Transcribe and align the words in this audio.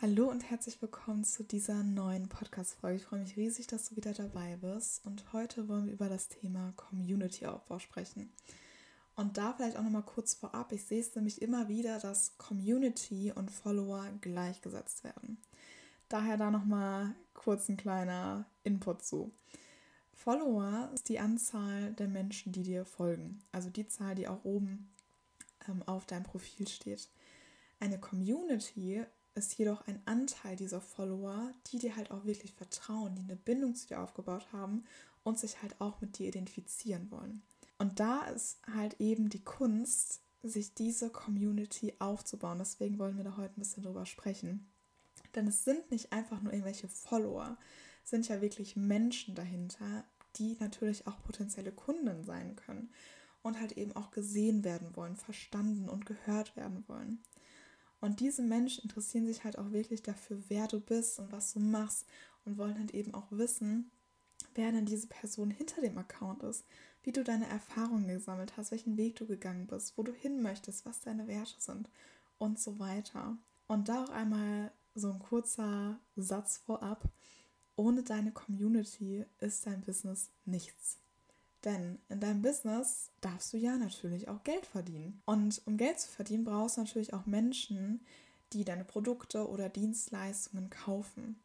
Hallo 0.00 0.30
und 0.30 0.48
herzlich 0.48 0.80
willkommen 0.80 1.24
zu 1.24 1.42
dieser 1.42 1.82
neuen 1.82 2.28
Podcast-Folge. 2.28 2.98
Ich 2.98 3.04
freue 3.04 3.18
mich 3.18 3.36
riesig, 3.36 3.66
dass 3.66 3.88
du 3.88 3.96
wieder 3.96 4.12
dabei 4.12 4.56
bist. 4.60 5.04
Und 5.04 5.32
heute 5.32 5.66
wollen 5.66 5.86
wir 5.86 5.92
über 5.92 6.08
das 6.08 6.28
Thema 6.28 6.72
Community-Aufbau 6.76 7.80
sprechen. 7.80 8.32
Und 9.16 9.38
da 9.38 9.54
vielleicht 9.54 9.76
auch 9.76 9.82
nochmal 9.82 10.04
kurz 10.04 10.34
vorab. 10.34 10.70
Ich 10.70 10.84
sehe 10.84 11.00
es 11.00 11.16
nämlich 11.16 11.42
immer 11.42 11.68
wieder, 11.68 11.98
dass 11.98 12.38
Community 12.38 13.32
und 13.34 13.50
Follower 13.50 14.06
gleichgesetzt 14.20 15.02
werden. 15.02 15.36
Daher 16.08 16.36
da 16.36 16.52
nochmal 16.52 17.16
kurz 17.34 17.68
ein 17.68 17.76
kleiner 17.76 18.46
Input 18.62 19.04
zu. 19.04 19.32
Follower 20.14 20.92
ist 20.94 21.08
die 21.08 21.18
Anzahl 21.18 21.92
der 21.94 22.06
Menschen, 22.06 22.52
die 22.52 22.62
dir 22.62 22.84
folgen. 22.84 23.42
Also 23.50 23.68
die 23.68 23.88
Zahl, 23.88 24.14
die 24.14 24.28
auch 24.28 24.44
oben 24.44 24.92
ähm, 25.68 25.82
auf 25.86 26.06
deinem 26.06 26.22
Profil 26.22 26.68
steht. 26.68 27.08
Eine 27.80 27.98
Community 27.98 29.04
ist 29.38 29.56
jedoch 29.56 29.86
ein 29.86 30.00
Anteil 30.04 30.56
dieser 30.56 30.80
Follower, 30.80 31.52
die 31.68 31.78
dir 31.78 31.96
halt 31.96 32.10
auch 32.10 32.24
wirklich 32.24 32.52
vertrauen, 32.52 33.14
die 33.14 33.22
eine 33.22 33.36
Bindung 33.36 33.74
zu 33.74 33.86
dir 33.86 34.00
aufgebaut 34.00 34.52
haben 34.52 34.84
und 35.22 35.38
sich 35.38 35.62
halt 35.62 35.80
auch 35.80 36.00
mit 36.00 36.18
dir 36.18 36.28
identifizieren 36.28 37.10
wollen. 37.10 37.42
Und 37.78 38.00
da 38.00 38.24
ist 38.26 38.58
halt 38.74 39.00
eben 39.00 39.28
die 39.28 39.44
Kunst, 39.44 40.20
sich 40.42 40.74
diese 40.74 41.10
Community 41.10 41.94
aufzubauen. 41.98 42.58
Deswegen 42.58 42.98
wollen 42.98 43.16
wir 43.16 43.24
da 43.24 43.36
heute 43.36 43.54
ein 43.56 43.60
bisschen 43.60 43.82
drüber 43.82 44.06
sprechen. 44.06 44.66
Denn 45.34 45.46
es 45.46 45.64
sind 45.64 45.90
nicht 45.90 46.12
einfach 46.12 46.40
nur 46.42 46.52
irgendwelche 46.52 46.88
Follower, 46.88 47.56
es 48.04 48.10
sind 48.10 48.28
ja 48.28 48.40
wirklich 48.40 48.76
Menschen 48.76 49.34
dahinter, 49.34 50.04
die 50.36 50.56
natürlich 50.60 51.06
auch 51.06 51.22
potenzielle 51.22 51.72
Kunden 51.72 52.24
sein 52.24 52.56
können 52.56 52.90
und 53.42 53.60
halt 53.60 53.72
eben 53.72 53.92
auch 53.92 54.10
gesehen 54.10 54.64
werden 54.64 54.96
wollen, 54.96 55.16
verstanden 55.16 55.88
und 55.88 56.06
gehört 56.06 56.56
werden 56.56 56.84
wollen. 56.88 57.22
Und 58.00 58.20
diese 58.20 58.42
Menschen 58.42 58.84
interessieren 58.84 59.26
sich 59.26 59.44
halt 59.44 59.58
auch 59.58 59.72
wirklich 59.72 60.02
dafür, 60.02 60.40
wer 60.48 60.68
du 60.68 60.80
bist 60.80 61.18
und 61.18 61.32
was 61.32 61.52
du 61.52 61.60
machst 61.60 62.06
und 62.44 62.56
wollen 62.56 62.78
halt 62.78 62.92
eben 62.92 63.14
auch 63.14 63.26
wissen, 63.30 63.90
wer 64.54 64.70
denn 64.72 64.86
diese 64.86 65.08
Person 65.08 65.50
hinter 65.50 65.80
dem 65.80 65.98
Account 65.98 66.42
ist, 66.42 66.64
wie 67.02 67.12
du 67.12 67.24
deine 67.24 67.48
Erfahrungen 67.48 68.08
gesammelt 68.08 68.56
hast, 68.56 68.70
welchen 68.70 68.96
Weg 68.96 69.16
du 69.16 69.26
gegangen 69.26 69.66
bist, 69.66 69.96
wo 69.96 70.02
du 70.02 70.12
hin 70.12 70.42
möchtest, 70.42 70.86
was 70.86 71.00
deine 71.00 71.26
Werte 71.26 71.54
sind 71.58 71.90
und 72.38 72.58
so 72.58 72.78
weiter. 72.78 73.36
Und 73.66 73.88
da 73.88 74.04
auch 74.04 74.10
einmal 74.10 74.72
so 74.94 75.10
ein 75.10 75.18
kurzer 75.18 76.00
Satz 76.16 76.58
vorab. 76.58 77.08
Ohne 77.76 78.02
deine 78.02 78.32
Community 78.32 79.24
ist 79.38 79.66
dein 79.66 79.82
Business 79.82 80.30
nichts. 80.44 80.98
Denn 81.64 81.98
in 82.08 82.20
deinem 82.20 82.42
Business 82.42 83.10
darfst 83.20 83.52
du 83.52 83.56
ja 83.56 83.76
natürlich 83.76 84.28
auch 84.28 84.42
Geld 84.44 84.66
verdienen. 84.66 85.20
Und 85.26 85.60
um 85.66 85.76
Geld 85.76 85.98
zu 85.98 86.08
verdienen, 86.08 86.44
brauchst 86.44 86.76
du 86.76 86.82
natürlich 86.82 87.12
auch 87.14 87.26
Menschen, 87.26 88.00
die 88.52 88.64
deine 88.64 88.84
Produkte 88.84 89.48
oder 89.48 89.68
Dienstleistungen 89.68 90.70
kaufen. 90.70 91.40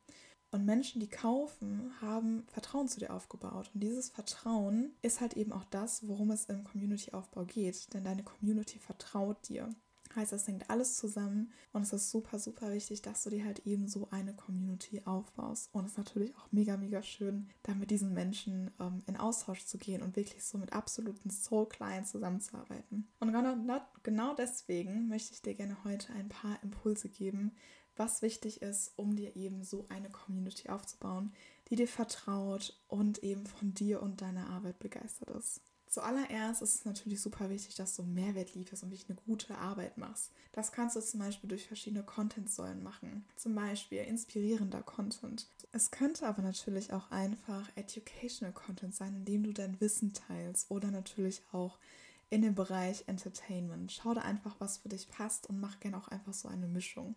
Und 0.52 0.66
Menschen, 0.66 1.00
die 1.00 1.10
kaufen, 1.10 1.92
haben 2.00 2.46
Vertrauen 2.52 2.88
zu 2.88 3.00
dir 3.00 3.12
aufgebaut. 3.12 3.72
Und 3.74 3.82
dieses 3.82 4.10
Vertrauen 4.10 4.94
ist 5.02 5.20
halt 5.20 5.34
eben 5.34 5.52
auch 5.52 5.66
das, 5.66 6.08
worum 6.08 6.30
es 6.30 6.46
im 6.46 6.64
Community-Aufbau 6.64 7.46
geht. 7.46 7.92
Denn 7.94 8.04
deine 8.04 8.24
Community 8.24 8.78
vertraut 8.78 9.50
dir. 9.50 9.70
Heißt, 10.16 10.32
das 10.32 10.48
hängt 10.48 10.70
alles 10.70 10.98
zusammen 10.98 11.52
und 11.72 11.82
es 11.82 11.94
ist 11.94 12.12
super, 12.12 12.38
super 12.38 12.72
wichtig, 12.72 13.02
dass 13.02 13.24
du 13.24 13.30
dir 13.30 13.46
halt 13.46 13.66
eben 13.66 13.88
so 13.88 14.08
eine 14.12 14.34
Community 14.36 15.02
aufbaust. 15.06 15.74
Und 15.74 15.86
es 15.86 15.92
ist 15.92 15.98
natürlich 15.98 16.36
auch 16.36 16.52
mega, 16.52 16.78
mega 16.78 17.02
schön, 17.02 17.50
da 17.64 17.74
mit 17.74 17.90
diesen 17.90 18.14
Menschen 18.14 18.72
ähm, 18.80 19.04
in 19.08 19.18
Austausch 19.18 19.66
zu 19.66 19.78
gehen 19.78 20.04
und 20.04 20.16
wirklich 20.16 20.44
so 20.44 20.58
mit 20.58 20.74
absoluten 20.74 21.30
Soul-Clients 21.30 22.12
zusammenzuarbeiten. 22.12 23.08
Und 23.20 23.34
genau, 23.34 23.82
genau 24.04 24.36
deswegen 24.36 25.08
möchte 25.08 25.34
ich 25.34 25.42
dir 25.42 25.56
gerne 25.56 25.84
heute 25.84 26.14
ein 26.14 26.30
paar 26.30 26.62
Impulse 26.62 27.10
geben, 27.10 27.52
was 27.96 28.22
wichtig 28.22 28.62
ist, 28.62 28.94
um 28.98 29.16
dir 29.16 29.36
eben 29.36 29.64
so 29.64 29.86
eine 29.90 30.10
Community 30.10 30.70
aufzubauen, 30.70 31.34
die 31.70 31.76
dir 31.76 31.88
vertraut 31.88 32.80
und 32.88 33.24
eben 33.24 33.46
von 33.46 33.74
dir 33.74 34.02
und 34.02 34.22
deiner 34.22 34.50
Arbeit 34.50 34.80
begeistert 34.80 35.30
ist. 35.32 35.62
Zuallererst 35.94 36.64
ist 36.64 36.74
es 36.74 36.86
natürlich 36.86 37.22
super 37.22 37.52
wichtig, 37.52 37.76
dass 37.76 37.96
du 37.96 38.02
Mehrwert 38.02 38.56
lieferst 38.56 38.82
und 38.82 38.90
wirklich 38.90 39.08
eine 39.08 39.20
gute 39.28 39.56
Arbeit 39.60 40.00
machst. 40.00 40.32
Das 40.52 40.72
kannst 40.72 40.96
du 40.96 41.02
zum 41.02 41.20
Beispiel 41.20 41.48
durch 41.48 41.68
verschiedene 41.68 42.02
Content-Säulen 42.02 42.82
machen. 42.82 43.24
Zum 43.36 43.54
Beispiel 43.54 44.00
inspirierender 44.00 44.82
Content. 44.82 45.46
Es 45.72 45.92
könnte 45.92 46.26
aber 46.26 46.42
natürlich 46.42 46.94
auch 46.94 47.12
einfach 47.12 47.70
educational 47.76 48.56
Content 48.56 48.96
sein, 48.96 49.18
indem 49.18 49.44
du 49.44 49.54
dein 49.54 49.80
Wissen 49.80 50.14
teilst 50.14 50.72
oder 50.72 50.90
natürlich 50.90 51.44
auch 51.52 51.78
in 52.32 52.42
dem 52.42 52.56
Bereich 52.56 53.04
Entertainment. 53.06 53.92
Schau 53.92 54.16
da 54.16 54.22
einfach, 54.22 54.56
was 54.58 54.80
für 54.80 54.90
dich 54.90 55.08
passt 55.10 55.48
und 55.48 55.60
mach 55.60 55.80
gerne 55.80 55.98
auch 55.98 56.08
einfach 56.08 56.34
so 56.34 56.48
eine 56.48 56.66
Mischung. 56.66 57.14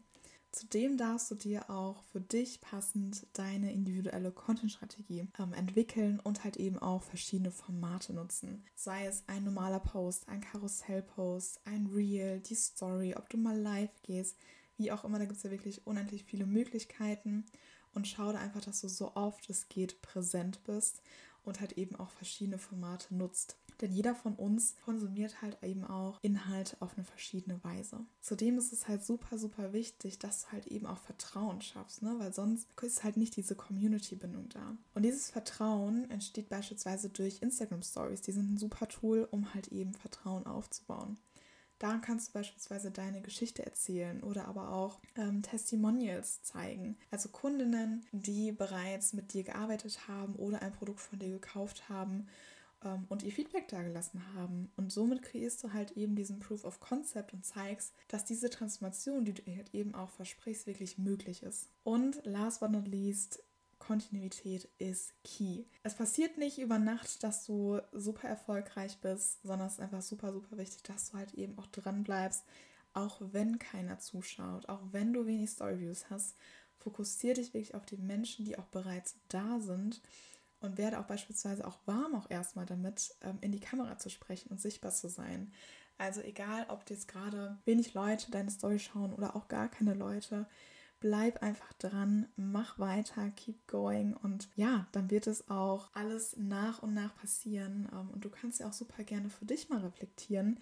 Zudem 0.53 0.97
darfst 0.97 1.31
du 1.31 1.35
dir 1.35 1.69
auch 1.69 2.03
für 2.05 2.21
dich 2.21 2.61
passend 2.63 3.27
deine 3.35 3.73
individuelle 3.73 4.33
Content-Strategie 4.33 5.29
ähm, 5.39 5.53
entwickeln 5.53 6.19
und 6.21 6.45
halt 6.45 6.57
eben 6.57 6.79
auch 6.79 7.03
verschiedene 7.03 7.51
Formate 7.51 8.15
nutzen. 8.15 8.65
Sei 8.75 9.07
es 9.07 9.25
ein 9.27 9.45
normaler 9.45 9.81
Post, 9.81 10.29
ein 10.29 10.41
Karussell-Post, 10.41 11.61
ein 11.67 11.87
Reel, 11.87 12.41
die 12.41 12.55
Story, 12.55 13.15
ob 13.15 13.29
du 13.29 13.37
mal 13.37 13.59
live 13.59 14.03
gehst, 14.03 14.39
wie 14.79 14.93
auch 14.93 15.05
immer, 15.05 15.19
da 15.19 15.25
gibt 15.25 15.37
es 15.37 15.43
ja 15.43 15.51
wirklich 15.51 15.87
unendlich 15.87 16.25
viele 16.25 16.47
Möglichkeiten 16.47 17.45
und 17.95 18.07
schau 18.07 18.33
da 18.33 18.39
einfach, 18.39 18.61
dass 18.61 18.81
du 18.81 18.89
so 18.89 19.15
oft 19.15 19.49
es 19.51 19.69
geht 19.69 20.01
präsent 20.03 20.63
bist 20.65 21.03
und 21.45 21.61
halt 21.61 21.73
eben 21.73 21.97
auch 21.97 22.11
verschiedene 22.11 22.59
Formate 22.59 23.15
nutzt. 23.15 23.57
Denn 23.81 23.93
jeder 23.93 24.15
von 24.15 24.35
uns 24.35 24.77
konsumiert 24.85 25.43
halt 25.43 25.63
eben 25.63 25.85
auch 25.85 26.19
Inhalte 26.23 26.77
auf 26.81 26.97
eine 26.97 27.05
verschiedene 27.05 27.63
Weise. 27.63 28.05
Zudem 28.21 28.59
ist 28.59 28.73
es 28.73 28.89
halt 28.89 29.05
super, 29.05 29.39
super 29.39 29.73
wichtig, 29.73 30.19
dass 30.19 30.43
du 30.43 30.53
halt 30.53 30.67
eben 30.69 30.87
auch 30.87 30.99
Vertrauen 30.99 31.61
schaffst, 31.61 32.03
ne? 32.03 32.15
weil 32.19 32.33
sonst 32.33 32.69
ist 32.83 33.05
halt 33.05 33.17
nicht 33.17 33.37
diese 33.37 33.55
Community-Bindung 33.55 34.49
da. 34.49 34.77
Und 34.95 35.03
dieses 35.03 35.31
Vertrauen 35.31 36.11
entsteht 36.11 36.49
beispielsweise 36.49 37.11
durch 37.11 37.43
Instagram 37.43 37.83
Stories. 37.83 38.23
Die 38.23 38.33
sind 38.33 38.53
ein 38.53 38.59
super 38.59 38.89
Tool, 38.89 39.29
um 39.31 39.53
halt 39.55 39.69
eben 39.69 39.93
Vertrauen 39.95 40.47
aufzubauen. 40.47 41.19
Da 41.79 41.99
kannst 41.99 42.29
du 42.29 42.33
beispielsweise 42.33 42.91
deine 42.91 43.21
Geschichte 43.21 43.65
erzählen 43.65 44.23
oder 44.23 44.49
aber 44.49 44.73
auch 44.73 44.99
ähm, 45.15 45.43
Testimonials 45.43 46.43
zeigen. 46.43 46.97
Also 47.11 47.29
Kundinnen, 47.29 48.07
die 48.13 48.53
bereits 48.53 49.13
mit 49.13 49.35
dir 49.35 49.45
gearbeitet 49.45 50.09
haben 50.09 50.37
oder 50.37 50.63
ein 50.63 50.73
Produkt 50.73 51.01
von 51.01 51.19
dir 51.19 51.29
gekauft 51.29 51.91
haben 51.91 52.29
ähm, 52.85 53.07
und 53.09 53.23
ihr 53.23 53.33
Feedback 53.33 53.69
dagelassen 53.69 54.23
haben. 54.35 54.71
Und 54.77 54.93
somit 54.93 55.23
kreierst 55.23 55.63
du 55.65 55.73
halt 55.73 55.93
eben 55.93 56.17
diesen 56.17 56.41
Proof 56.41 56.65
of 56.65 56.81
Concept 56.81 57.33
und 57.33 57.45
zeigst, 57.45 57.95
dass 58.09 58.25
diese 58.25 58.51
Transformation, 58.51 59.25
die 59.25 59.35
du 59.35 59.43
halt 59.55 59.75
eben 59.75 59.95
auch 59.95 60.11
versprichst, 60.11 60.67
wirklich 60.67 60.99
möglich 60.99 61.43
ist. 61.43 61.69
Und 61.85 62.25
last 62.25 62.61
but 62.61 62.71
not 62.71 62.89
least, 62.89 63.43
Kontinuität 63.79 64.69
ist 64.79 65.15
key. 65.23 65.65
Es 65.83 65.95
passiert 65.95 66.39
nicht 66.39 66.59
über 66.59 66.79
Nacht, 66.79 67.23
dass 67.23 67.45
du 67.45 67.81
super 67.93 68.29
erfolgreich 68.29 68.99
bist, 69.01 69.43
sondern 69.43 69.69
es 69.69 69.75
ist 69.75 69.81
einfach 69.81 70.03
super, 70.03 70.33
super 70.33 70.57
wichtig, 70.57 70.83
dass 70.83 71.11
du 71.11 71.19
halt 71.19 71.35
eben 71.35 71.59
auch 71.59 71.67
dran 71.67 72.03
bleibst, 72.03 72.45
auch 72.95 73.21
wenn 73.21 73.59
keiner 73.59 73.99
zuschaut, 73.99 74.69
auch 74.69 74.81
wenn 74.93 75.13
du 75.13 75.27
wenig 75.27 75.51
Storyviews 75.51 76.09
hast. 76.11 76.37
Fokussiere 76.79 77.35
dich 77.35 77.53
wirklich 77.53 77.75
auf 77.75 77.85
die 77.85 77.99
Menschen, 77.99 78.45
die 78.45 78.59
auch 78.59 78.67
bereits 78.67 79.17
da 79.29 79.61
sind 79.61 80.01
und 80.61 80.79
werde 80.79 80.99
auch 80.99 81.07
beispielsweise 81.07 81.67
auch 81.67 81.79
warm 81.87 82.15
auch 82.15 82.31
erstmal 82.31 82.67
damit, 82.67 83.15
ähm, 83.23 83.39
in 83.41 83.53
die 83.53 83.61
Kamera 83.61 83.99
zu 83.99 84.11
sprechen 84.11 84.51
und 84.51 84.61
sichtbar 84.61 84.93
zu 84.93 85.09
sein. 85.09 85.53
Also 85.99 86.21
egal, 86.21 86.67
ob 86.69 86.89
jetzt 86.91 87.09
gerade 87.09 87.59
wenig 87.65 87.95
Leute 87.95 88.31
deine 88.31 88.51
Story 88.51 88.79
schauen 88.79 89.15
oder 89.15 89.35
auch 89.35 89.49
gar 89.49 89.69
keine 89.69 89.95
Leute, 89.95 90.47
bleib 91.01 91.43
einfach 91.43 91.73
dran, 91.75 92.29
mach 92.37 92.79
weiter, 92.79 93.31
keep 93.31 93.67
going 93.67 94.15
und 94.15 94.49
ja, 94.57 94.87
dann 94.93 95.11
wird 95.11 95.27
es 95.27 95.49
auch 95.49 95.91
alles 95.95 96.37
nach 96.37 96.83
und 96.83 96.95
nach 96.95 97.15
passieren 97.17 97.89
ähm, 97.93 98.11
und 98.11 98.25
du 98.25 98.31
kannst 98.31 98.61
ja 98.61 98.69
auch 98.69 98.73
super 98.73 99.05
gerne 99.05 99.31
für 99.31 99.45
dich 99.45 99.69
mal 99.69 99.81
reflektieren, 99.81 100.59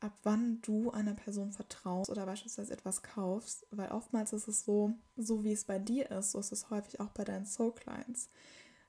ab 0.00 0.12
wann 0.24 0.60
du 0.62 0.90
einer 0.90 1.14
Person 1.14 1.52
vertraust 1.52 2.10
oder 2.10 2.26
beispielsweise 2.26 2.72
etwas 2.72 3.02
kaufst, 3.02 3.66
weil 3.70 3.90
oftmals 3.90 4.32
ist 4.32 4.48
es 4.48 4.64
so, 4.64 4.94
so 5.16 5.44
wie 5.44 5.52
es 5.52 5.64
bei 5.64 5.78
dir 5.78 6.10
ist, 6.10 6.32
so 6.32 6.38
ist 6.38 6.52
es 6.52 6.70
häufig 6.70 7.00
auch 7.00 7.10
bei 7.10 7.24
deinen 7.24 7.46
Soul 7.46 7.72
Clients. 7.72 8.30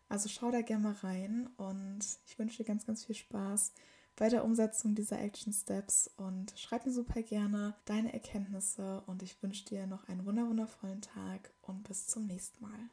Also 0.09 0.30
schau 0.30 0.51
da 0.51 0.62
gerne 0.62 0.83
mal 0.83 0.95
rein 1.04 1.50
und 1.57 2.00
ich 2.25 2.39
wünsche 2.39 2.57
dir 2.57 2.65
ganz, 2.65 2.86
ganz 2.86 3.06
viel 3.06 3.15
Spaß 3.15 3.74
bei 4.15 4.30
der 4.30 4.44
Umsetzung 4.44 4.95
dieser 4.95 5.19
Action 5.19 5.54
Steps 5.54 6.09
und 6.18 6.54
schreib 6.57 6.86
mir 6.86 6.92
super 6.92 7.21
gerne 7.21 7.75
deine 7.86 8.13
Erkenntnisse 8.13 9.04
und 9.06 9.21
ich 9.21 9.42
wünsche 9.44 9.65
dir 9.65 9.86
noch 9.86 10.07
einen 10.07 10.25
wundervollen 10.25 11.01
Tag 11.01 11.51
und 11.62 11.83
bis 11.83 12.07
zum 12.07 12.25
nächsten 12.25 12.63
Mal. 12.63 12.80